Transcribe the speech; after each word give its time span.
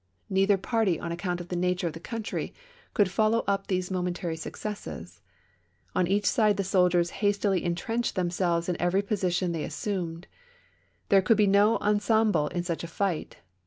Neither 0.31 0.57
party, 0.57 0.99
on 0.99 1.11
account 1.11 1.41
of 1.41 1.49
the 1.49 1.55
nature 1.55 1.85
of 1.85 1.93
the 1.93 1.99
country, 1.99 2.55
could 2.95 3.11
follow 3.11 3.43
up 3.47 3.67
these 3.67 3.91
momentary 3.91 4.35
successes. 4.35 5.21
On 5.93 6.07
each 6.07 6.25
side 6.25 6.57
the 6.57 6.63
soldiers 6.63 7.11
hastily 7.21 7.63
intrenched 7.63 8.15
themselves 8.15 8.67
in 8.67 8.81
every 8.81 9.03
position 9.03 9.51
they 9.51 9.63
assumed. 9.63 10.25
There 11.09 11.21
could 11.21 11.37
be 11.37 11.45
no 11.45 11.77
ensemble 11.77 12.47
in 12.47 12.63
such 12.63 12.83
a 12.83 12.87
fight. 12.87 13.37